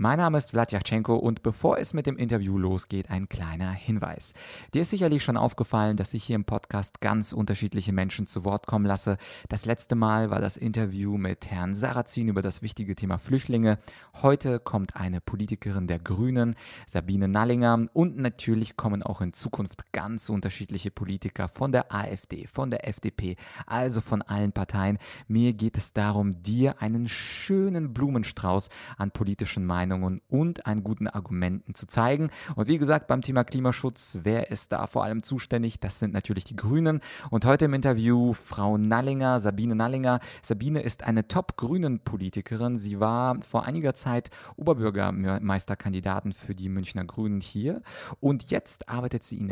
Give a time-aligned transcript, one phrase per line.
[0.00, 4.32] Mein Name ist Vladyachenko und bevor es mit dem Interview losgeht, ein kleiner Hinweis.
[4.72, 8.68] Dir ist sicherlich schon aufgefallen, dass ich hier im Podcast ganz unterschiedliche Menschen zu Wort
[8.68, 9.16] kommen lasse.
[9.48, 13.80] Das letzte Mal war das Interview mit Herrn Sarrazin über das wichtige Thema Flüchtlinge.
[14.22, 16.54] Heute kommt eine Politikerin der Grünen,
[16.86, 17.88] Sabine Nallinger.
[17.92, 23.34] Und natürlich kommen auch in Zukunft ganz unterschiedliche Politiker von der AfD, von der FDP,
[23.66, 24.98] also von allen Parteien.
[25.26, 31.08] Mir geht es darum, dir einen schönen Blumenstrauß an politischen Meinungen Meinungen und an guten
[31.08, 32.30] Argumenten zu zeigen.
[32.54, 35.80] Und wie gesagt, beim Thema Klimaschutz, wer ist da vor allem zuständig?
[35.80, 37.00] Das sind natürlich die Grünen.
[37.30, 40.20] Und heute im Interview Frau Nallinger, Sabine Nallinger.
[40.42, 42.78] Sabine ist eine Top-Grünen-Politikerin.
[42.78, 47.82] Sie war vor einiger Zeit Oberbürgermeisterkandidatin für die Münchner Grünen hier.
[48.20, 49.48] Und jetzt arbeitet sie in,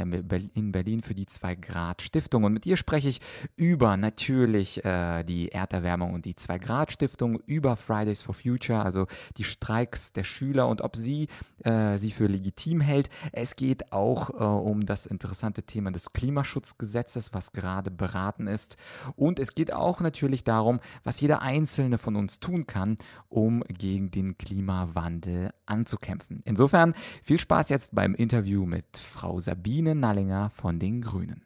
[0.54, 2.44] in Berlin für die Zwei-Grad-Stiftung.
[2.44, 3.20] Und mit ihr spreche ich
[3.56, 9.06] über natürlich äh, die Erderwärmung und die Zwei-Grad-Stiftung, über Fridays for Future, also
[9.36, 11.28] die Streiks der Schüler und ob sie
[11.64, 13.10] äh, sie für legitim hält.
[13.32, 18.76] Es geht auch äh, um das interessante Thema des Klimaschutzgesetzes, was gerade beraten ist.
[19.16, 22.96] Und es geht auch natürlich darum, was jeder Einzelne von uns tun kann,
[23.28, 26.42] um gegen den Klimawandel anzukämpfen.
[26.44, 31.45] Insofern viel Spaß jetzt beim Interview mit Frau Sabine Nallinger von den Grünen.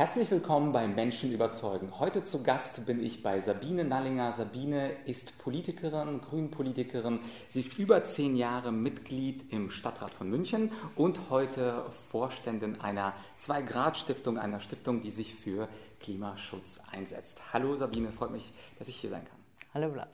[0.00, 1.98] Herzlich willkommen bei Menschen überzeugen.
[1.98, 4.32] Heute zu Gast bin ich bei Sabine Nallinger.
[4.32, 7.20] Sabine ist Politikerin, Grünpolitikerin.
[7.48, 14.38] Sie ist über zehn Jahre Mitglied im Stadtrat von München und heute Vorständin einer Zwei-Grad-Stiftung,
[14.38, 15.68] einer Stiftung, die sich für
[16.00, 17.42] Klimaschutz einsetzt.
[17.52, 19.36] Hallo Sabine, freut mich, dass ich hier sein kann.
[19.74, 20.08] Hallo Vlad.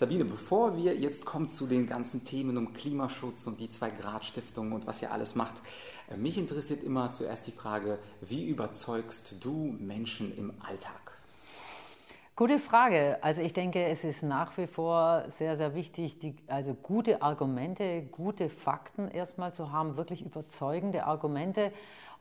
[0.00, 4.86] Sabine, bevor wir jetzt kommen zu den ganzen Themen um Klimaschutz und die Zwei-Grad-Stiftung und
[4.86, 5.60] was ihr alles macht,
[6.10, 11.18] äh, mich interessiert immer zuerst die Frage, wie überzeugst du Menschen im Alltag?
[12.34, 13.18] Gute Frage.
[13.20, 18.00] Also ich denke, es ist nach wie vor sehr, sehr wichtig, die, also gute Argumente,
[18.04, 21.72] gute Fakten erstmal zu haben, wirklich überzeugende Argumente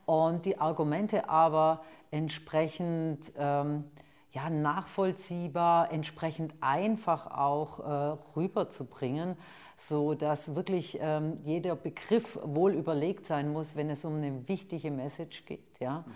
[0.06, 1.82] und die Argumente aber
[2.12, 3.86] entsprechend ähm,
[4.32, 9.36] ja, nachvollziehbar, entsprechend einfach auch äh, rüberzubringen,
[9.78, 14.92] so dass wirklich ähm, jeder Begriff wohl überlegt sein muss, wenn es um eine wichtige
[14.92, 15.80] Message geht.
[15.80, 16.00] Ja?
[16.00, 16.14] Mhm.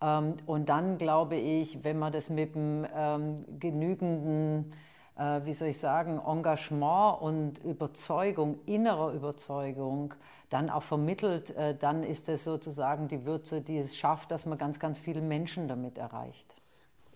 [0.00, 4.72] Ähm, und dann glaube ich, wenn man das mit einem ähm, genügenden,
[5.16, 10.14] äh, wie soll ich sagen, Engagement und Überzeugung, innerer Überzeugung,
[10.50, 14.58] dann auch vermittelt, äh, dann ist das sozusagen die Würze, die es schafft, dass man
[14.58, 16.54] ganz, ganz viele Menschen damit erreicht.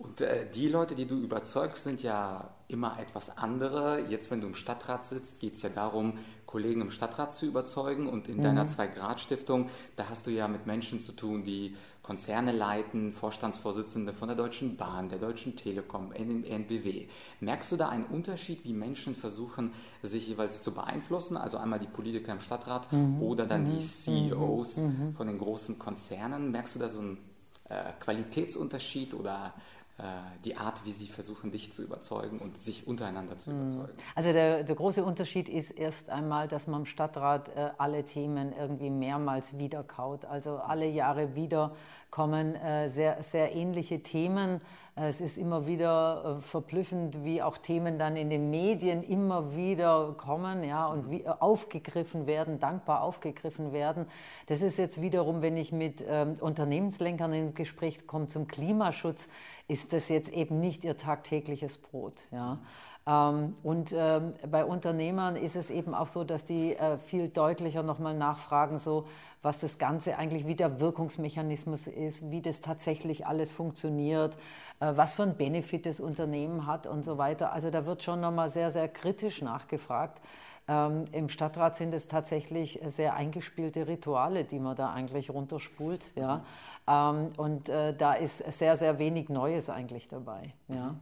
[0.01, 4.07] Und äh, die Leute, die du überzeugst, sind ja immer etwas andere.
[4.09, 6.17] Jetzt, wenn du im Stadtrat sitzt, geht es ja darum,
[6.47, 8.07] Kollegen im Stadtrat zu überzeugen.
[8.07, 8.43] Und in mhm.
[8.43, 14.27] deiner Zwei-Grad-Stiftung, da hast du ja mit Menschen zu tun, die Konzerne leiten, Vorstandsvorsitzende von
[14.27, 17.05] der Deutschen Bahn, der Deutschen Telekom, NBW.
[17.39, 21.37] Merkst du da einen Unterschied, wie Menschen versuchen, sich jeweils zu beeinflussen?
[21.37, 23.21] Also einmal die Politiker im Stadtrat mhm.
[23.21, 23.77] oder dann mhm.
[23.77, 25.13] die CEOs mhm.
[25.13, 26.49] von den großen Konzernen.
[26.49, 27.19] Merkst du da so einen
[27.69, 29.53] äh, Qualitätsunterschied oder
[30.45, 33.61] die Art, wie sie versuchen, dich zu überzeugen und sich untereinander zu mhm.
[33.61, 33.97] überzeugen.
[34.15, 38.53] Also der, der große Unterschied ist erst einmal, dass man im Stadtrat äh, alle Themen
[38.53, 40.25] irgendwie mehrmals wiederkaut.
[40.25, 41.75] Also alle Jahre wieder
[42.09, 44.61] kommen äh, sehr, sehr ähnliche Themen.
[44.95, 50.15] Es ist immer wieder äh, verblüffend, wie auch Themen dann in den Medien immer wieder
[50.17, 54.05] kommen ja, und wie, äh, aufgegriffen werden, dankbar aufgegriffen werden.
[54.47, 59.29] Das ist jetzt wiederum, wenn ich mit ähm, Unternehmenslenkern in Gespräch komme zum Klimaschutz,
[59.69, 62.27] ist das jetzt eben nicht ihr tagtägliches Brot.
[62.31, 62.59] Ja.
[63.07, 67.83] Ähm, und ähm, bei Unternehmern ist es eben auch so, dass die äh, viel deutlicher
[67.83, 69.07] nochmal nachfragen, so
[69.41, 74.37] was das Ganze eigentlich, wie der Wirkungsmechanismus ist, wie das tatsächlich alles funktioniert,
[74.79, 77.51] äh, was für ein Benefit das Unternehmen hat und so weiter.
[77.53, 80.21] Also da wird schon nochmal sehr, sehr kritisch nachgefragt.
[80.67, 86.13] Ähm, Im Stadtrat sind es tatsächlich sehr eingespielte Rituale, die man da eigentlich runterspult.
[86.15, 86.45] Ja?
[86.87, 90.53] Ähm, und äh, da ist sehr, sehr wenig Neues eigentlich dabei.
[90.67, 90.95] Ja?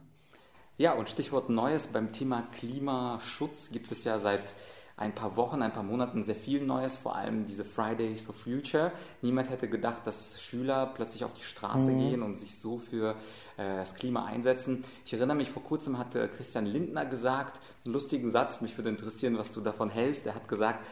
[0.80, 4.54] Ja, und Stichwort Neues beim Thema Klimaschutz gibt es ja seit
[5.00, 8.92] ein paar Wochen, ein paar Monaten sehr viel Neues, vor allem diese Fridays for Future.
[9.22, 11.98] Niemand hätte gedacht, dass Schüler plötzlich auf die Straße mhm.
[11.98, 13.16] gehen und sich so für
[13.56, 14.84] äh, das Klima einsetzen.
[15.06, 19.38] Ich erinnere mich, vor kurzem hatte Christian Lindner gesagt, einen lustigen Satz, mich würde interessieren,
[19.38, 20.26] was du davon hältst.
[20.26, 20.84] Er hat gesagt,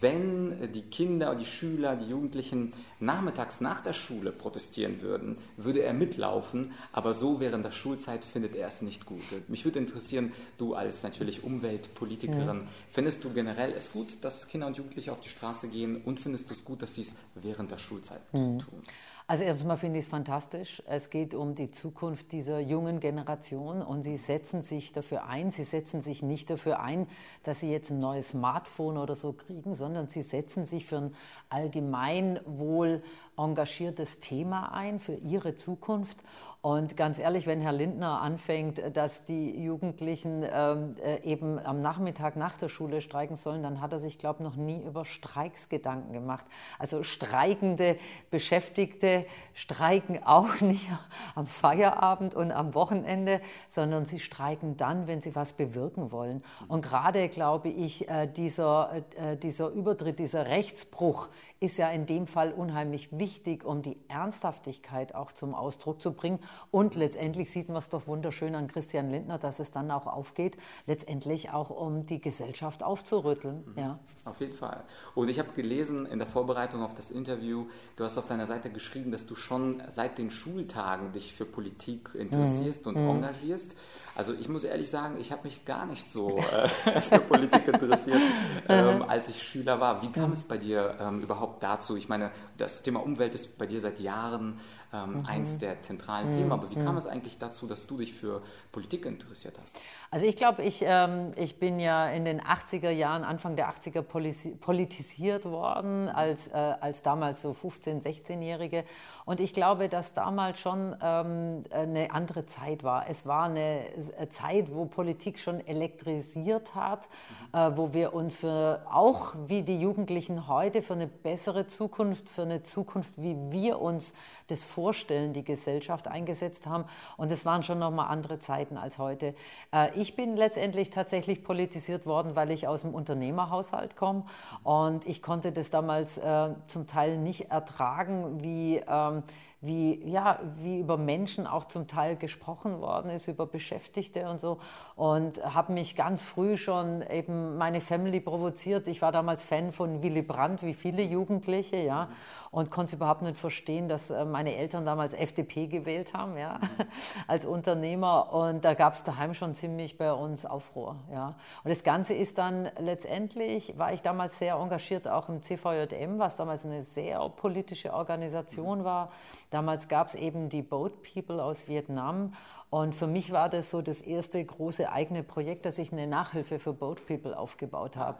[0.00, 2.70] wenn die Kinder, die Schüler, die Jugendlichen
[3.00, 8.56] nachmittags nach der Schule protestieren würden, würde er mitlaufen, aber so während der Schulzeit findet
[8.56, 9.22] er es nicht gut.
[9.48, 12.66] Mich würde interessieren, du als natürlich Umweltpolitikerin, ja.
[12.90, 16.50] findest du generell es gut, dass Kinder und Jugendliche auf die Straße gehen und findest
[16.50, 18.58] du es gut, dass sie es während der Schulzeit mhm.
[18.58, 18.82] tun?
[19.28, 20.82] Also erstmal finde ich es fantastisch.
[20.86, 25.50] Es geht um die Zukunft dieser jungen Generation und sie setzen sich dafür ein.
[25.50, 27.06] Sie setzen sich nicht dafür ein,
[27.44, 31.14] dass sie jetzt ein neues Smartphone oder so kriegen, sondern sie setzen sich für ein
[31.48, 33.02] allgemeinwohl
[33.38, 36.22] engagiertes Thema ein, für ihre Zukunft.
[36.64, 42.36] Und ganz ehrlich, wenn Herr Lindner anfängt, dass die Jugendlichen ähm, äh, eben am Nachmittag
[42.36, 45.68] nach der Schule streiken sollen, dann hat er sich, glaube ich, noch nie über Streiks
[45.68, 46.46] Gedanken gemacht.
[46.78, 47.98] Also streikende
[48.30, 50.88] Beschäftigte streiken auch nicht
[51.34, 56.44] am Feierabend und am Wochenende, sondern sie streiken dann, wenn sie was bewirken wollen.
[56.68, 61.28] Und gerade, glaube ich, äh, dieser, äh, dieser Übertritt, dieser Rechtsbruch
[61.62, 66.40] ist ja in dem Fall unheimlich wichtig, um die Ernsthaftigkeit auch zum Ausdruck zu bringen.
[66.72, 70.56] Und letztendlich sieht man es doch wunderschön an Christian Lindner, dass es dann auch aufgeht,
[70.88, 73.62] letztendlich auch um die Gesellschaft aufzurütteln.
[73.64, 73.78] Mhm.
[73.78, 73.98] Ja.
[74.24, 74.82] Auf jeden Fall.
[75.14, 78.70] Und ich habe gelesen in der Vorbereitung auf das Interview, du hast auf deiner Seite
[78.70, 82.96] geschrieben, dass du schon seit den Schultagen dich für Politik interessierst mhm.
[82.96, 83.10] und mhm.
[83.10, 83.76] engagierst.
[84.14, 88.20] Also ich muss ehrlich sagen, ich habe mich gar nicht so äh, für Politik interessiert,
[88.68, 90.02] ähm, als ich Schüler war.
[90.02, 90.32] Wie kam mhm.
[90.32, 91.96] es bei dir ähm, überhaupt dazu?
[91.96, 94.60] Ich meine, das Thema Umwelt ist bei dir seit Jahren
[94.92, 95.26] ähm, mhm.
[95.26, 96.32] eins der zentralen mhm.
[96.32, 96.52] Themen.
[96.52, 96.98] Aber wie kam mhm.
[96.98, 98.42] es eigentlich dazu, dass du dich für
[98.72, 99.78] Politik interessiert hast?
[100.10, 104.02] Also ich glaube, ich, ähm, ich bin ja in den 80er Jahren, Anfang der 80er
[104.02, 108.84] politisiert worden, als, äh, als damals so 15-, 16-Jährige.
[109.24, 113.08] Und ich glaube, dass damals schon ähm, eine andere Zeit war.
[113.08, 113.86] Es war eine
[114.30, 117.08] Zeit, wo Politik schon elektrisiert hat,
[117.52, 117.58] mhm.
[117.58, 122.42] äh, wo wir uns für, auch wie die Jugendlichen heute, für eine bessere Zukunft, für
[122.42, 124.12] eine Zukunft, wie wir uns
[124.48, 126.84] das vorstellen, die Gesellschaft eingesetzt haben.
[127.16, 129.34] Und es waren schon nochmal andere Zeiten als heute.
[129.72, 134.24] Äh, ich bin letztendlich tatsächlich politisiert worden, weil ich aus dem Unternehmerhaushalt komme.
[134.64, 139.22] Und ich konnte das damals äh, zum Teil nicht ertragen, wie ähm,
[139.62, 144.58] wie, ja, wie über Menschen auch zum Teil gesprochen worden ist, über Beschäftigte und so.
[144.96, 148.88] Und habe mich ganz früh schon eben meine Family provoziert.
[148.88, 152.08] Ich war damals Fan von Willy Brandt, wie viele Jugendliche, ja,
[152.50, 156.58] und konnte überhaupt nicht verstehen, dass äh, meine Eltern damals FDP gewählt haben, ja,
[157.28, 158.32] als Unternehmer.
[158.32, 161.36] Und da gab es daheim schon ziemlich bei uns Aufruhr, ja.
[161.62, 166.34] Und das Ganze ist dann letztendlich, war ich damals sehr engagiert auch im CVJM, was
[166.34, 169.12] damals eine sehr politische Organisation war
[169.52, 172.32] Damals gab es eben die Boat People aus Vietnam.
[172.70, 176.58] Und für mich war das so das erste große eigene Projekt, dass ich eine Nachhilfe
[176.58, 178.18] für Boat People aufgebaut habe.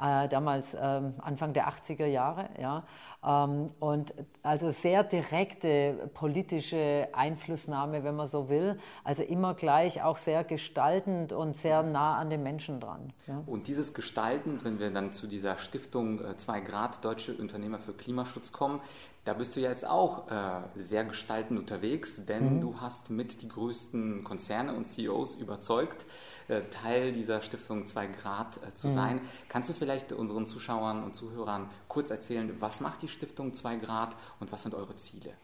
[0.00, 2.48] Äh, damals ähm, Anfang der 80er Jahre.
[2.60, 2.82] Ja.
[3.24, 4.12] Ähm, und
[4.42, 8.80] also sehr direkte politische Einflussnahme, wenn man so will.
[9.04, 13.12] Also immer gleich auch sehr gestaltend und sehr nah an den Menschen dran.
[13.28, 13.42] Ja.
[13.46, 17.92] Und dieses Gestaltend, wenn wir dann zu dieser Stiftung 2 äh, Grad Deutsche Unternehmer für
[17.92, 18.80] Klimaschutz kommen,
[19.24, 22.60] da bist du ja jetzt auch äh, sehr gestaltend unterwegs, denn mhm.
[22.60, 26.06] du hast mit die größten Konzerne und CEOs überzeugt,
[26.48, 28.92] äh, Teil dieser Stiftung 2 Grad äh, zu mhm.
[28.92, 29.20] sein.
[29.48, 34.16] Kannst du vielleicht unseren Zuschauern und Zuhörern kurz erzählen, was macht die Stiftung 2 Grad
[34.40, 35.34] und was sind eure Ziele?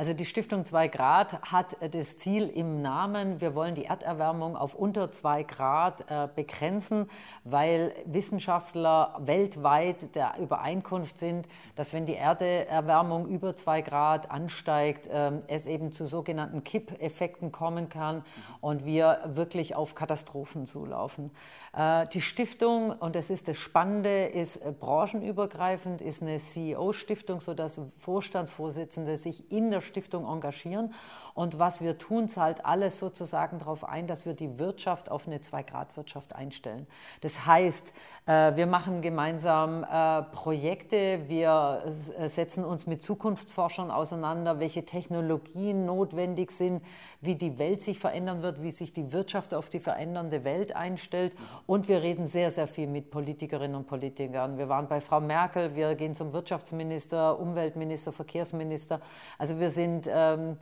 [0.00, 4.74] Also die Stiftung 2 Grad hat das Ziel im Namen, wir wollen die Erderwärmung auf
[4.74, 7.10] unter 2 Grad äh, begrenzen,
[7.44, 15.32] weil Wissenschaftler weltweit der Übereinkunft sind, dass wenn die Erderwärmung über 2 Grad ansteigt, äh,
[15.48, 18.24] es eben zu sogenannten Kippeffekten kommen kann
[18.62, 21.30] und wir wirklich auf Katastrophen zulaufen.
[21.76, 27.78] Äh, die Stiftung, und das ist das Spannende, ist äh, branchenübergreifend, ist eine CEO-Stiftung, sodass
[27.98, 30.94] Vorstandsvorsitzende sich in der Stiftung engagieren.
[31.34, 35.40] Und was wir tun, zahlt alles sozusagen darauf ein, dass wir die Wirtschaft auf eine
[35.40, 36.86] Zwei-Grad-Wirtschaft einstellen.
[37.20, 37.92] Das heißt,
[38.26, 41.84] äh, wir machen gemeinsam äh, Projekte, wir
[42.18, 46.82] äh, setzen uns mit Zukunftsforschern auseinander, welche Technologien notwendig sind,
[47.20, 51.34] wie die Welt sich verändern wird, wie sich die Wirtschaft auf die verändernde Welt einstellt.
[51.66, 54.58] Und wir reden sehr, sehr viel mit Politikerinnen und Politikern.
[54.58, 59.00] Wir waren bei Frau Merkel, wir gehen zum Wirtschaftsminister, Umweltminister, Verkehrsminister.
[59.38, 60.58] Also wir sind ähm,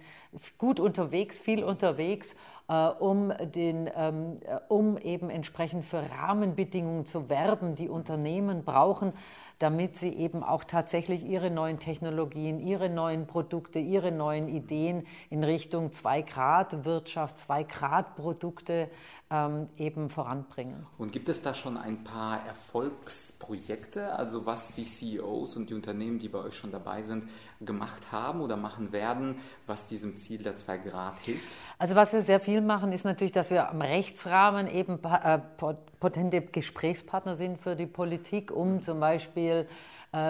[0.59, 2.37] gut unterwegs, viel unterwegs,
[2.69, 9.13] äh, um, den, ähm, äh, um eben entsprechend für Rahmenbedingungen zu werben, die Unternehmen brauchen,
[9.59, 15.43] damit sie eben auch tatsächlich ihre neuen Technologien, ihre neuen Produkte, ihre neuen Ideen in
[15.43, 18.89] Richtung Zwei-Grad-Wirtschaft, Zwei-Grad-Produkte
[19.31, 20.87] ähm, eben voranbringen.
[20.97, 26.19] Und gibt es da schon ein paar Erfolgsprojekte, also was die CEOs und die Unternehmen,
[26.19, 27.29] die bei euch schon dabei sind,
[27.61, 31.45] gemacht haben oder machen werden, was diesem Ziel der zwei Grad hilft?
[31.79, 35.39] Also was wir sehr viel machen, ist natürlich, dass wir am Rechtsrahmen eben äh,
[36.01, 39.67] potente Gesprächspartner sind für die Politik, um zum Beispiel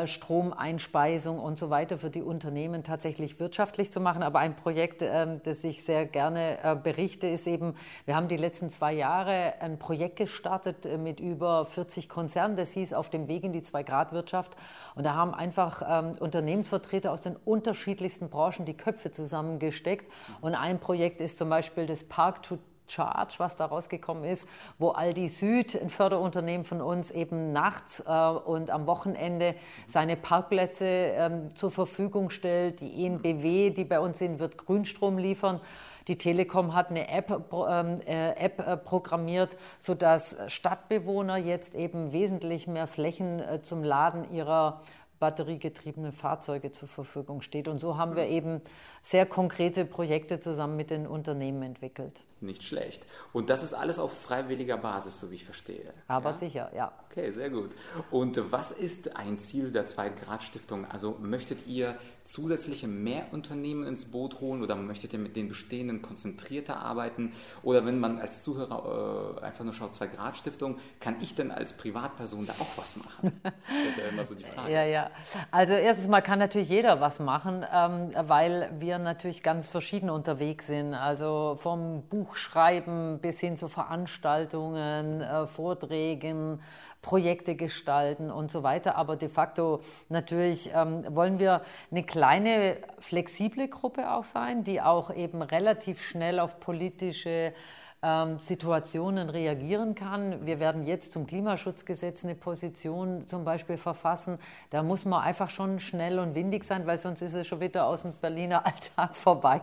[0.07, 4.25] Stromeinspeisung und so weiter für die Unternehmen tatsächlich wirtschaftlich zu machen.
[4.25, 8.37] Aber ein Projekt, ähm, das ich sehr gerne äh, berichte, ist eben, wir haben die
[8.37, 12.57] letzten zwei Jahre ein Projekt gestartet äh, mit über 40 Konzernen.
[12.57, 14.57] Das hieß auf dem Weg in die Zwei-Grad-Wirtschaft.
[14.97, 20.11] Und da haben einfach ähm, Unternehmensvertreter aus den unterschiedlichsten Branchen die Köpfe zusammengesteckt.
[20.41, 22.59] Und ein Projekt ist zum Beispiel das Park to
[22.89, 24.47] Charge, was da rausgekommen ist,
[24.79, 29.55] wo Aldi Süd, ein Förderunternehmen von uns, eben nachts äh, und am Wochenende
[29.87, 32.81] seine Parkplätze ähm, zur Verfügung stellt.
[32.81, 35.61] Die ENBW, die bei uns sind, wird Grünstrom liefern.
[36.09, 42.67] Die Telekom hat eine App, ähm, äh, App äh, programmiert, sodass Stadtbewohner jetzt eben wesentlich
[42.67, 44.81] mehr Flächen äh, zum Laden ihrer
[45.19, 47.69] batteriegetriebenen Fahrzeuge zur Verfügung steht.
[47.69, 48.63] Und so haben wir eben
[49.03, 52.23] sehr konkrete Projekte zusammen mit den Unternehmen entwickelt.
[52.41, 53.05] Nicht schlecht.
[53.33, 55.93] Und das ist alles auf freiwilliger Basis, so wie ich verstehe.
[56.07, 56.37] Aber ja?
[56.37, 56.93] sicher, ja.
[57.11, 57.71] Okay, sehr gut.
[58.11, 60.85] Und was ist ein Ziel der Zweitgrad-Stiftung?
[60.85, 66.77] Also möchtet ihr zusätzliche Mehrunternehmen ins Boot holen oder möchtet ihr mit den bestehenden konzentrierter
[66.77, 67.33] arbeiten?
[67.63, 72.47] Oder wenn man als Zuhörer äh, einfach nur schaut, Zwei-Grad-Stiftung, kann ich denn als Privatperson
[72.47, 73.41] da auch was machen?
[73.69, 74.73] Das ist ja immer so die Frage.
[74.73, 75.11] ja, ja.
[75.51, 80.67] Also erstens mal kann natürlich jeder was machen, ähm, weil wir natürlich ganz verschieden unterwegs
[80.67, 80.95] sind.
[80.95, 86.61] Also vom Buchschreiben bis hin zu Veranstaltungen, äh, Vorträgen,
[87.01, 88.97] Projekte gestalten und so weiter.
[88.97, 95.15] Aber de facto natürlich ähm, wollen wir eine kleine, flexible Gruppe auch sein, die auch
[95.15, 97.55] eben relativ schnell auf politische
[98.03, 100.47] ähm, Situationen reagieren kann.
[100.47, 104.39] Wir werden jetzt zum Klimaschutzgesetz eine Position zum Beispiel verfassen.
[104.71, 107.87] Da muss man einfach schon schnell und windig sein, weil sonst ist es schon wieder
[107.87, 109.61] aus dem Berliner Alltag vorbei,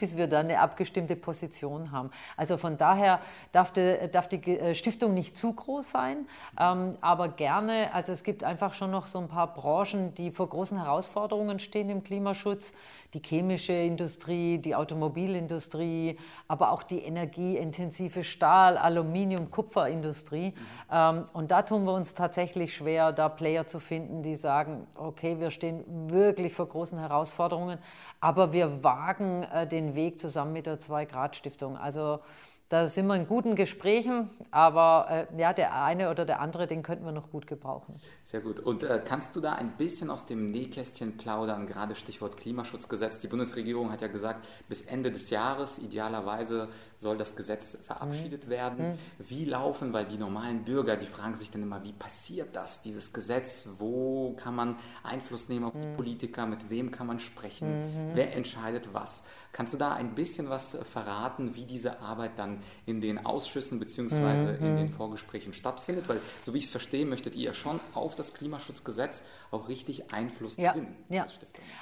[0.00, 2.10] bis wir dann eine abgestimmte Position haben.
[2.36, 3.20] Also von daher
[3.52, 6.26] darf die, darf die äh, Stiftung nicht zu groß sein,
[6.58, 10.48] ähm, aber gerne, also es gibt einfach schon noch so ein paar Branchen, die vor
[10.48, 12.72] großen Herausforderungen stehen im Klimaschutz
[13.16, 16.18] die chemische Industrie, die Automobilindustrie,
[16.48, 20.52] aber auch die energieintensive Stahl-, Aluminium-, Kupferindustrie.
[20.90, 21.24] Mhm.
[21.32, 25.50] Und da tun wir uns tatsächlich schwer, da Player zu finden, die sagen, okay, wir
[25.50, 27.78] stehen wirklich vor großen Herausforderungen,
[28.20, 31.76] aber wir wagen äh, den Weg zusammen mit der Zwei-Grad-Stiftung.
[31.76, 32.20] Also
[32.68, 36.82] da sind wir in guten Gesprächen, aber äh, ja, der eine oder der andere, den
[36.82, 38.00] könnten wir noch gut gebrauchen.
[38.24, 38.58] Sehr gut.
[38.58, 43.20] Und äh, kannst du da ein bisschen aus dem Nähkästchen plaudern, gerade Stichwort Klimaschutzgesetz?
[43.20, 46.68] Die Bundesregierung hat ja gesagt, bis Ende des Jahres idealerweise
[46.98, 48.50] soll das Gesetz verabschiedet mhm.
[48.50, 48.88] werden.
[48.88, 48.98] Mhm.
[49.18, 53.12] Wie laufen, weil die normalen Bürger, die fragen sich dann immer, wie passiert das, dieses
[53.12, 53.68] Gesetz?
[53.78, 55.94] Wo kann man Einfluss nehmen auf die mhm.
[55.94, 56.46] Politiker?
[56.46, 57.68] Mit wem kann man sprechen?
[57.68, 58.10] Mhm.
[58.14, 59.24] Wer entscheidet was?
[59.52, 62.55] Kannst du da ein bisschen was verraten, wie diese Arbeit dann
[62.86, 64.56] in den Ausschüssen bzw.
[64.56, 64.76] in mhm.
[64.76, 66.08] den Vorgesprächen stattfindet?
[66.08, 70.12] Weil, so wie ich es verstehe, möchtet ihr ja schon auf das Klimaschutzgesetz auch richtig
[70.12, 70.96] Einfluss ja, gewinnen.
[71.08, 71.26] Ja.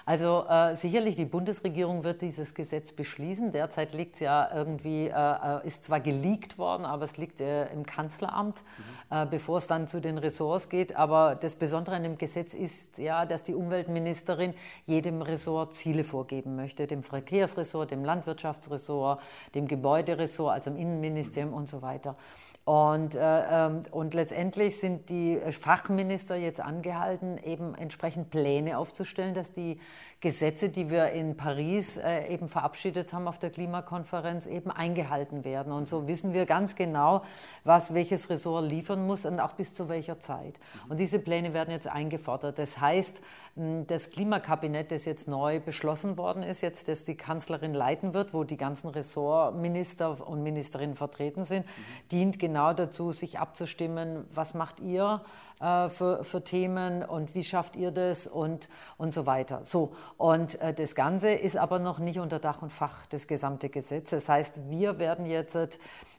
[0.07, 3.53] Also äh, sicherlich, die Bundesregierung wird dieses Gesetz beschließen.
[3.53, 7.67] Derzeit liegt es ja irgendwie, äh, äh, ist zwar geleakt worden, aber es liegt äh,
[7.73, 8.85] im Kanzleramt, mhm.
[9.11, 10.97] Äh, bevor es dann zu den Ressorts geht.
[10.97, 14.55] Aber das Besondere an dem Gesetz ist ja, dass die Umweltministerin
[14.87, 19.21] jedem Ressort Ziele vorgeben möchte, dem Verkehrsressort Verkehrsressort, dem Landwirtschaftsressort,
[19.55, 22.17] dem Gebäuderessort, also im Innenministerium und so weiter.
[22.65, 29.53] Und, äh, ähm, und letztendlich sind die Fachminister jetzt angehalten, eben entsprechend Pläne aufzustellen, dass
[29.53, 29.79] die
[30.25, 35.71] Gesetze, die wir in Paris äh, eben verabschiedet haben auf der Klimakonferenz, eben eingehalten werden.
[35.71, 37.23] Und so wissen wir ganz genau,
[37.63, 40.59] was welches Ressort liefern muss und auch bis zu welcher Zeit.
[40.89, 42.59] Und diese Pläne werden jetzt eingefordert.
[42.59, 43.21] Das heißt,
[43.87, 48.45] das Klimakabinett, das jetzt neu beschlossen worden ist, jetzt das die Kanzlerin leiten wird, wo
[48.45, 52.09] die ganzen Ressortminister und Ministerinnen vertreten sind, mhm.
[52.11, 55.21] dient genau dazu, sich abzustimmen, was macht ihr
[55.65, 58.69] äh, für, für Themen und wie schafft ihr das und,
[58.99, 59.65] und so weiter.
[59.65, 63.71] So, und äh, das Ganze ist aber noch nicht unter Dach und Fach, das gesamte
[63.71, 64.11] Gesetz.
[64.11, 65.57] Das heißt, wir werden jetzt,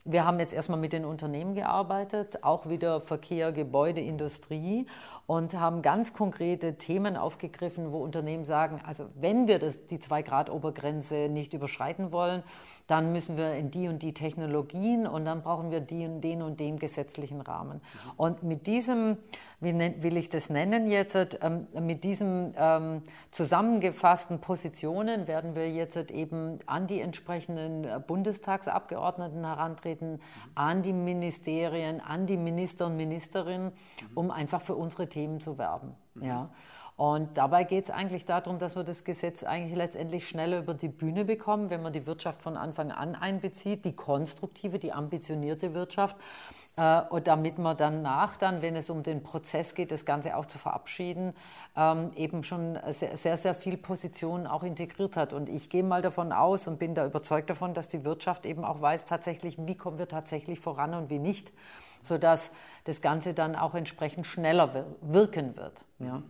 [0.04, 4.88] wir haben jetzt erstmal mit den Unternehmen gearbeitet, auch wieder Verkehr, Gebäude, Industrie
[5.28, 11.30] und haben ganz konkrete Themen aufgegriffen, wo Unternehmen sagen, also wenn wir das, die 2-Grad-Obergrenze
[11.30, 12.42] nicht überschreiten wollen,
[12.88, 16.42] dann müssen wir in die und die Technologien und dann brauchen wir die und den
[16.42, 17.82] und den gesetzlichen Rahmen.
[18.16, 19.18] Und mit diesem,
[19.60, 23.02] wie will ich das nennen jetzt, ähm, mit diesen ähm,
[23.32, 30.22] zusammengefassten Positionen werden wir jetzt eben an die entsprechenden Bundestagsabgeordneten herantreten,
[30.54, 33.72] an die Ministerien, an die Minister und Ministerinnen,
[34.14, 35.96] um einfach für unsere Themen zu werben.
[36.22, 36.50] Ja.
[36.98, 40.88] Und dabei geht es eigentlich darum, dass wir das Gesetz eigentlich letztendlich schneller über die
[40.88, 46.16] Bühne bekommen, wenn man die Wirtschaft von Anfang an einbezieht, die konstruktive, die ambitionierte Wirtschaft
[46.78, 50.46] äh, und damit man danach dann, wenn es um den Prozess geht, das Ganze auch
[50.46, 51.34] zu verabschieden,
[51.76, 55.34] ähm, eben schon sehr, sehr, sehr viel Positionen auch integriert hat.
[55.34, 58.64] Und ich gehe mal davon aus und bin da überzeugt davon, dass die Wirtschaft eben
[58.64, 61.52] auch weiß tatsächlich, wie kommen wir tatsächlich voran und wie nicht,
[62.04, 62.52] sodass
[62.86, 65.74] das Ganze dann auch entsprechend schneller wirken wird.
[66.00, 66.22] Ja.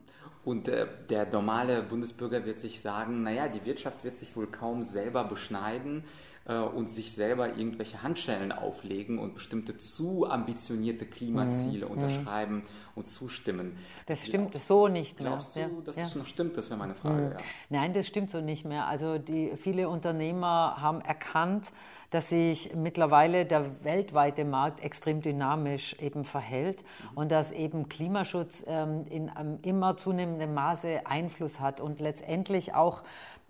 [0.45, 4.83] Und äh, der normale Bundesbürger wird sich sagen, naja, die Wirtschaft wird sich wohl kaum
[4.83, 6.03] selber beschneiden
[6.45, 11.91] äh, und sich selber irgendwelche Handschellen auflegen und bestimmte zu ambitionierte Klimaziele mhm.
[11.91, 12.61] unterschreiben
[12.95, 13.77] und zustimmen.
[14.05, 15.31] Das stimmt Glaub, so nicht mehr.
[15.31, 15.69] Glaubst du, ja.
[15.83, 16.03] dass ja.
[16.03, 16.57] das noch stimmt?
[16.57, 17.25] Das wäre meine Frage.
[17.25, 17.31] Mhm.
[17.31, 17.37] Ja.
[17.69, 18.87] Nein, das stimmt so nicht mehr.
[18.87, 21.71] Also die, viele Unternehmer haben erkannt,
[22.11, 27.17] dass sich mittlerweile der weltweite Markt extrem dynamisch eben verhält mhm.
[27.17, 33.03] und dass eben Klimaschutz ähm, in einem immer zunehmendem Maße Einfluss hat und letztendlich auch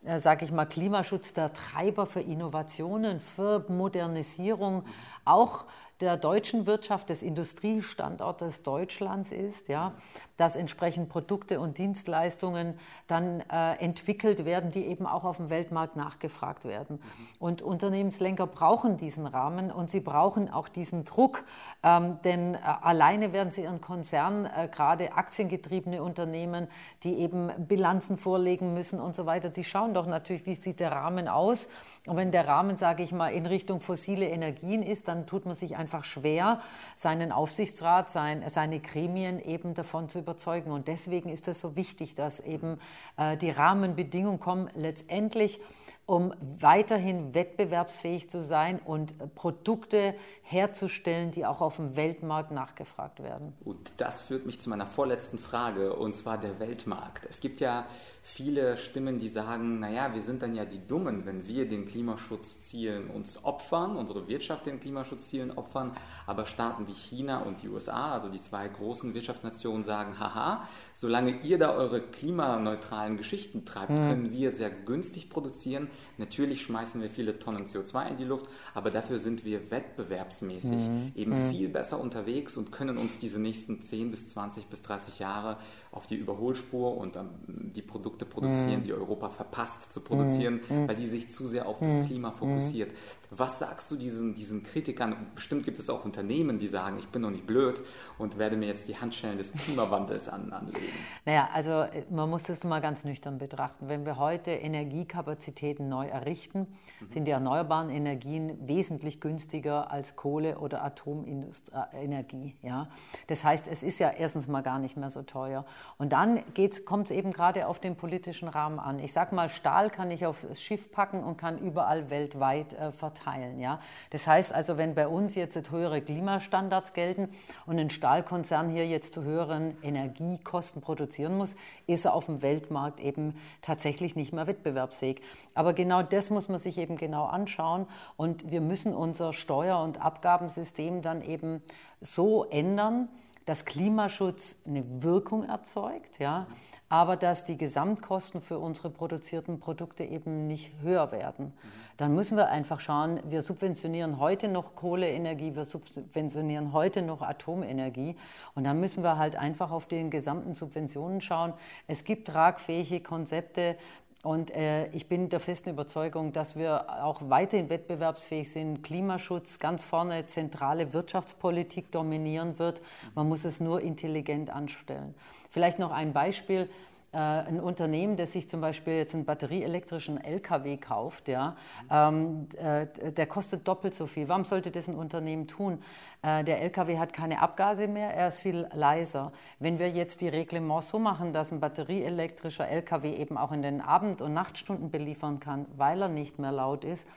[0.06, 4.84] äh, sage ich mal, Klimaschutz der Treiber für Innovationen, für Modernisierung,
[5.26, 5.66] auch
[6.02, 9.94] der deutschen Wirtschaft, des Industriestandortes Deutschlands ist, ja,
[10.38, 15.96] dass entsprechend Produkte und Dienstleistungen dann äh, entwickelt werden, die eben auch auf dem Weltmarkt
[15.96, 17.00] nachgefragt werden.
[17.40, 21.46] Und Unternehmenslenker brauchen diesen Rahmen und sie brauchen auch diesen Druck,
[21.84, 26.68] ähm, denn äh, alleine werden sie ihren Konzern, äh, gerade aktiengetriebene Unternehmen,
[27.04, 30.92] die eben Bilanzen vorlegen müssen und so weiter, die schauen doch natürlich, wie sieht der
[30.92, 31.70] Rahmen aus
[32.06, 35.56] und wenn der Rahmen, sage ich mal, in Richtung fossile Energien ist, dann tut man
[35.56, 36.62] sich einfach schwer,
[36.96, 40.72] seinen Aufsichtsrat, sein, seine Gremien eben davon zu überzeugen.
[40.72, 42.80] Und deswegen ist es so wichtig, dass eben
[43.18, 45.60] äh, die Rahmenbedingungen kommen, letztendlich
[46.06, 53.54] um weiterhin wettbewerbsfähig zu sein und Produkte herzustellen, die auch auf dem Weltmarkt nachgefragt werden.
[53.66, 57.26] Und das führt mich zu meiner vorletzten Frage, und zwar der Weltmarkt.
[57.28, 57.88] Es gibt ja
[58.22, 63.10] viele Stimmen, die sagen, naja, wir sind dann ja die Dummen, wenn wir den Klimaschutzzielen
[63.10, 65.98] uns opfern, unsere Wirtschaft den Klimaschutzzielen opfern,
[66.28, 71.40] aber Staaten wie China und die USA, also die zwei großen Wirtschaftsnationen, sagen, haha, solange
[71.42, 73.96] ihr da eure klimaneutralen Geschichten treibt, mhm.
[73.96, 75.90] können wir sehr günstig produzieren.
[76.18, 81.12] Natürlich schmeißen wir viele Tonnen CO2 in die Luft, aber dafür sind wir wettbewerbsmäßig mhm.
[81.16, 81.52] eben mhm.
[81.52, 85.58] viel besser unterwegs und können uns diese nächsten 10 bis 20 bis 30 Jahre
[85.96, 88.84] auf die Überholspur und ähm, die Produkte produzieren, mhm.
[88.84, 90.82] die Europa verpasst zu produzieren, mhm.
[90.82, 90.88] Mhm.
[90.90, 92.92] weil die sich zu sehr auf das Klima fokussiert.
[93.32, 95.16] Was sagst du diesen, diesen Kritikern?
[95.34, 97.82] Bestimmt gibt es auch Unternehmen, die sagen, ich bin noch nicht blöd
[98.18, 100.94] und werde mir jetzt die Handschellen des Klimawandels an, anlegen.
[101.26, 103.88] Naja, also man muss das mal ganz nüchtern betrachten.
[103.88, 106.68] Wenn wir heute Energiekapazitäten neu errichten,
[107.10, 112.56] sind die erneuerbaren Energien wesentlich günstiger als Kohle- oder Atomenergie.
[112.62, 112.90] Ja?
[113.28, 115.66] Das heißt, es ist ja erstens mal gar nicht mehr so teuer.
[115.98, 116.44] Und dann
[116.86, 119.00] kommt es eben gerade auf den politischen Rahmen an.
[119.00, 123.60] Ich sage mal, Stahl kann ich aufs Schiff packen und kann überall weltweit äh, verteilen.
[123.60, 123.80] Ja?
[124.10, 127.30] Das heißt also, wenn bei uns jetzt höhere Klimastandards gelten
[127.66, 131.56] und ein Stahlkonzern hier jetzt zu höheren Energiekosten produzieren muss,
[131.88, 135.22] ist er auf dem Weltmarkt eben tatsächlich nicht mehr wettbewerbsfähig.
[135.54, 140.02] Aber genau das muss man sich eben genau anschauen und wir müssen unser Steuer- und
[140.02, 141.62] Abgabensystem dann eben
[142.02, 143.10] so ändern,
[143.46, 146.48] dass Klimaschutz eine Wirkung erzeugt, ja,
[146.90, 151.54] aber dass die Gesamtkosten für unsere produzierten Produkte eben nicht höher werden.
[151.98, 158.16] Dann müssen wir einfach schauen, wir subventionieren heute noch Kohleenergie, wir subventionieren heute noch Atomenergie
[158.54, 161.54] und dann müssen wir halt einfach auf den gesamten Subventionen schauen.
[161.88, 163.78] Es gibt tragfähige Konzepte,
[164.26, 168.82] und äh, ich bin der festen Überzeugung, dass wir auch weiterhin wettbewerbsfähig sind.
[168.82, 172.82] Klimaschutz ganz vorne, zentrale Wirtschaftspolitik dominieren wird.
[173.14, 175.14] Man muss es nur intelligent anstellen.
[175.52, 176.70] Vielleicht noch ein Beispiel.
[177.16, 181.56] Äh, ein Unternehmen, das sich zum Beispiel jetzt einen batterieelektrischen LKW kauft, ja,
[181.90, 184.28] ähm, äh, der kostet doppelt so viel.
[184.28, 185.82] Warum sollte das ein Unternehmen tun?
[186.22, 189.32] Äh, der LKW hat keine Abgase mehr, er ist viel leiser.
[189.60, 193.80] Wenn wir jetzt die Reglements so machen, dass ein batterieelektrischer LKW eben auch in den
[193.80, 197.08] Abend- und Nachtstunden beliefern kann, weil er nicht mehr laut ist,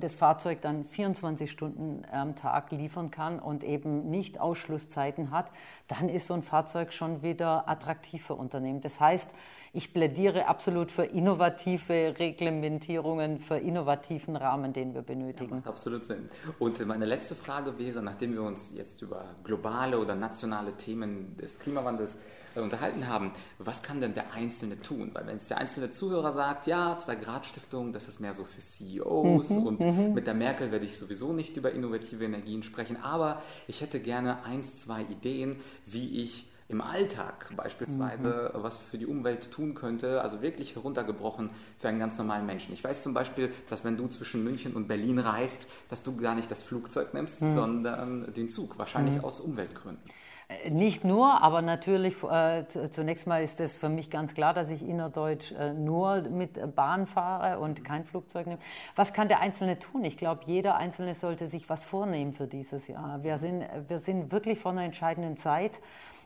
[0.00, 5.52] das Fahrzeug dann 24 Stunden am Tag liefern kann und eben nicht Ausschlusszeiten hat,
[5.88, 8.80] dann ist so ein Fahrzeug schon wieder attraktiv für Unternehmen.
[8.80, 9.30] Das heißt,
[9.74, 15.50] ich plädiere absolut für innovative Reglementierungen, für innovativen Rahmen, den wir benötigen.
[15.50, 16.28] Ja, macht absolut Sinn.
[16.60, 21.58] Und meine letzte Frage wäre, nachdem wir uns jetzt über globale oder nationale Themen des
[21.58, 22.16] Klimawandels
[22.54, 25.10] äh, unterhalten haben, was kann denn der Einzelne tun?
[25.12, 29.50] Weil wenn es der einzelne Zuhörer sagt, ja, Zwei-Grad-Stiftung, das ist mehr so für CEOs
[29.50, 30.14] mhm, und mhm.
[30.14, 34.44] mit der Merkel werde ich sowieso nicht über innovative Energien sprechen, aber ich hätte gerne
[34.44, 38.62] eins, zwei Ideen, wie ich im Alltag beispielsweise mhm.
[38.62, 42.74] was für die Umwelt tun könnte, also wirklich heruntergebrochen für einen ganz normalen Menschen.
[42.74, 46.34] Ich weiß zum Beispiel, dass wenn du zwischen München und Berlin reist, dass du gar
[46.34, 47.54] nicht das Flugzeug nimmst, mhm.
[47.54, 49.24] sondern den Zug, wahrscheinlich mhm.
[49.24, 50.02] aus Umweltgründen.
[50.48, 54.70] Äh, nicht nur, aber natürlich, äh, zunächst mal ist es für mich ganz klar, dass
[54.70, 58.60] ich innerdeutsch äh, nur mit Bahn fahre und kein Flugzeug nehme.
[58.96, 60.04] Was kann der Einzelne tun?
[60.04, 63.22] Ich glaube, jeder Einzelne sollte sich was vornehmen für dieses Jahr.
[63.22, 65.80] Wir sind, wir sind wirklich vor einer entscheidenden Zeit.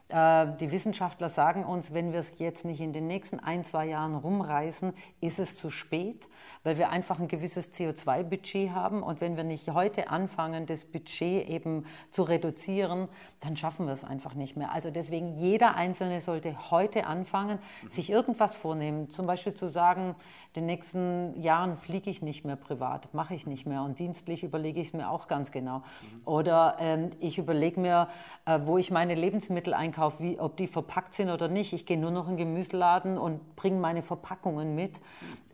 [0.08, 3.86] Äh, die Wissenschaftler sagen uns, wenn wir es jetzt nicht in den nächsten ein, zwei
[3.86, 6.28] Jahren rumreißen, ist es zu spät,
[6.62, 9.02] weil wir einfach ein gewisses CO2-Budget haben.
[9.02, 13.08] Und wenn wir nicht heute anfangen, das Budget eben zu reduzieren,
[13.40, 14.72] dann schaffen wir es einfach nicht mehr.
[14.72, 17.58] Also deswegen, jeder Einzelne sollte heute anfangen,
[17.90, 19.10] sich irgendwas vornehmen.
[19.10, 20.14] Zum Beispiel zu sagen,
[20.56, 23.82] den nächsten Jahren fliege ich nicht mehr privat, mache ich nicht mehr.
[23.82, 25.82] Und dienstlich überlege ich es mir auch ganz genau.
[26.24, 28.08] Oder ähm, ich überlege mir,
[28.46, 31.72] äh, wo ich meine Lebensmittel einkaufe einkaufe, wie, ob die verpackt sind oder nicht.
[31.72, 35.00] Ich gehe nur noch in den Gemüseladen und bringe meine Verpackungen mit.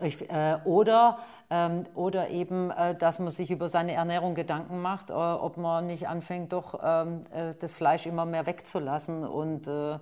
[0.01, 1.19] Ich, äh, oder,
[1.51, 5.87] ähm, oder eben, äh, dass man sich über seine Ernährung Gedanken macht, äh, ob man
[5.87, 9.99] nicht anfängt, doch ähm, äh, das Fleisch immer mehr wegzulassen und äh,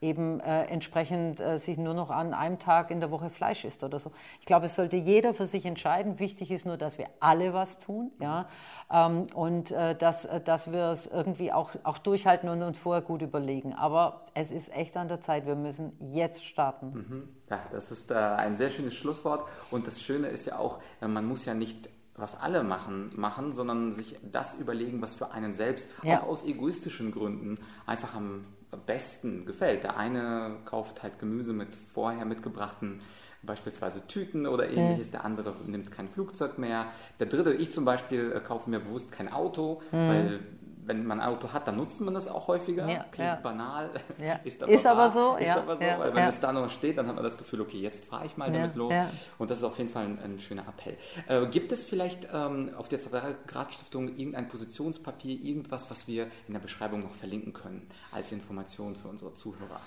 [0.00, 3.82] eben äh, entsprechend äh, sich nur noch an einem Tag in der Woche Fleisch isst
[3.82, 4.12] oder so.
[4.40, 6.18] Ich glaube, es sollte jeder für sich entscheiden.
[6.18, 8.48] Wichtig ist nur, dass wir alle was tun, ja,
[8.90, 13.02] ähm, und äh, dass, äh, dass wir es irgendwie auch, auch durchhalten und uns vorher
[13.02, 13.74] gut überlegen.
[13.74, 15.46] Aber es ist echt an der Zeit.
[15.46, 16.92] Wir müssen jetzt starten.
[16.92, 17.28] Mhm.
[17.50, 19.44] Ja, das ist äh, ein sehr schönes Schlusswort.
[19.70, 23.52] Und das Schöne ist ja auch, äh, man muss ja nicht was alle machen, machen,
[23.52, 26.20] sondern sich das überlegen, was für einen selbst, ja.
[26.20, 28.44] auch aus egoistischen Gründen, einfach am
[28.76, 29.84] besten gefällt.
[29.84, 33.00] Der eine kauft halt Gemüse mit vorher mitgebrachten
[33.42, 35.12] beispielsweise Tüten oder ähnliches, mhm.
[35.12, 36.86] der andere nimmt kein Flugzeug mehr.
[37.20, 40.08] Der dritte, ich zum Beispiel, äh, kaufe mir bewusst kein Auto, mhm.
[40.08, 40.40] weil
[40.88, 42.88] wenn man ein Auto hat, dann nutzt man das auch häufiger.
[42.88, 43.36] Ja, Klingt ja.
[43.36, 44.36] banal, ja.
[44.44, 45.36] ist, aber, ist aber, so.
[45.36, 47.78] Ist aber so, weil wenn es da noch steht, dann hat man das Gefühl, okay,
[47.78, 48.92] jetzt fahre ich mal damit los.
[49.38, 50.96] Und das ist auf jeden Fall ein, ein schöner Appell.
[51.28, 52.98] Äh, gibt es vielleicht ähm, auf der
[53.46, 59.08] Gradsstiftung irgendein Positionspapier, irgendwas, was wir in der Beschreibung noch verlinken können, als Information für
[59.08, 59.80] unsere Zuhörer?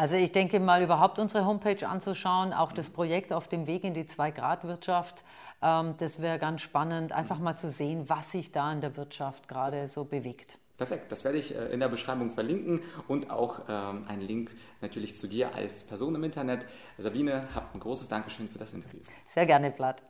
[0.00, 3.92] Also ich denke mal, überhaupt unsere Homepage anzuschauen, auch das Projekt auf dem Weg in
[3.92, 5.24] die Zwei-Grad-Wirtschaft,
[5.60, 9.46] ähm, das wäre ganz spannend, einfach mal zu sehen, was sich da in der Wirtschaft
[9.46, 10.58] gerade so bewegt.
[10.78, 15.16] Perfekt, das werde ich äh, in der Beschreibung verlinken und auch ähm, einen Link natürlich
[15.16, 16.64] zu dir als Person im Internet.
[16.96, 19.00] Sabine, habt ein großes Dankeschön für das Interview.
[19.34, 20.02] Sehr gerne, Vlad.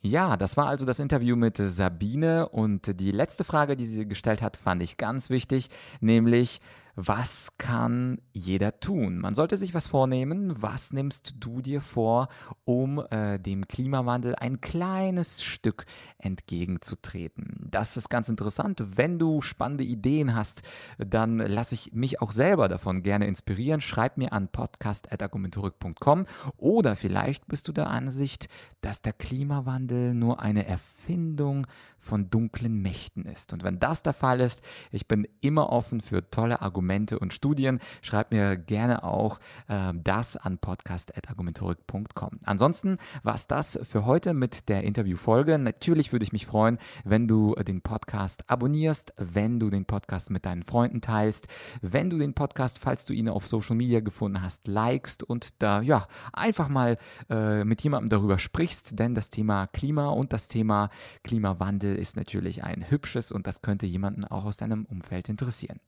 [0.00, 4.40] Ja, das war also das Interview mit Sabine und die letzte Frage, die sie gestellt
[4.40, 5.68] hat, fand ich ganz wichtig,
[6.00, 6.62] nämlich
[7.06, 9.18] was kann jeder tun?
[9.18, 10.60] Man sollte sich was vornehmen.
[10.60, 12.28] Was nimmst du dir vor,
[12.64, 15.86] um äh, dem Klimawandel ein kleines Stück
[16.18, 17.68] entgegenzutreten?
[17.70, 18.82] Das ist ganz interessant.
[18.96, 20.62] Wenn du spannende Ideen hast,
[20.98, 23.80] dann lasse ich mich auch selber davon gerne inspirieren.
[23.80, 26.26] Schreib mir an podcast.argumentorik.com
[26.58, 28.48] oder vielleicht bist du der Ansicht,
[28.82, 31.66] dass der Klimawandel nur eine Erfindung
[31.98, 33.52] von dunklen Mächten ist.
[33.52, 37.78] Und wenn das der Fall ist, ich bin immer offen für tolle Argumente und Studien.
[38.02, 42.40] Schreib mir gerne auch äh, das an podcast.argumentorik.com.
[42.44, 45.58] Ansonsten war es das für heute mit der Interviewfolge.
[45.58, 50.44] Natürlich würde ich mich freuen, wenn du den Podcast abonnierst, wenn du den Podcast mit
[50.44, 51.46] deinen Freunden teilst,
[51.80, 55.82] wenn du den Podcast, falls du ihn auf Social Media gefunden hast, likest und da
[55.82, 56.98] ja einfach mal
[57.28, 60.90] äh, mit jemandem darüber sprichst, denn das Thema Klima und das Thema
[61.22, 65.80] Klimawandel ist natürlich ein hübsches und das könnte jemanden auch aus deinem Umfeld interessieren.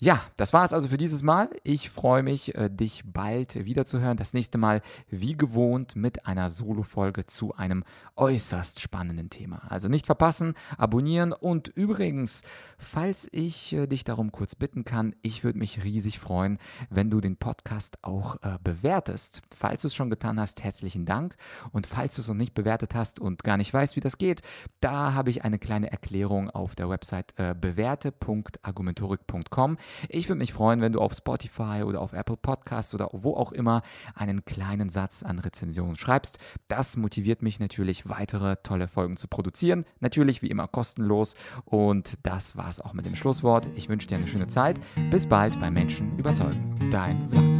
[0.00, 1.50] Ja, das war es also für dieses Mal.
[1.64, 4.16] Ich freue mich, äh, dich bald wiederzuhören.
[4.16, 7.84] Das nächste Mal wie gewohnt mit einer Solo-Folge zu einem
[8.16, 9.62] äußerst spannenden Thema.
[9.68, 12.42] Also nicht verpassen, abonnieren und übrigens,
[12.78, 16.58] falls ich äh, dich darum kurz bitten kann, ich würde mich riesig freuen,
[16.90, 19.42] wenn du den Podcast auch äh, bewertest.
[19.56, 21.36] Falls du es schon getan hast, herzlichen Dank.
[21.72, 24.42] Und falls du es noch nicht bewertet hast und gar nicht weißt, wie das geht,
[24.80, 29.76] da habe ich eine kleine Erklärung auf der Website äh, bewährte.argumentorik.com.
[30.08, 33.52] Ich würde mich freuen, wenn du auf Spotify oder auf Apple Podcasts oder wo auch
[33.52, 33.82] immer
[34.14, 36.38] einen kleinen Satz an Rezensionen schreibst.
[36.68, 39.84] Das motiviert mich natürlich, weitere tolle Folgen zu produzieren.
[40.00, 41.34] Natürlich wie immer kostenlos.
[41.64, 43.66] Und das war es auch mit dem Schlusswort.
[43.76, 44.80] Ich wünsche dir eine schöne Zeit.
[45.10, 46.88] Bis bald bei Menschen überzeugen.
[46.90, 47.57] Dein Vlad.